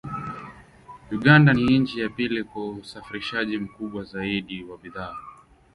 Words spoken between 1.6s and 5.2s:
nchi ya pili kwa usafirishaji mkubwa zaidi wa bidhaa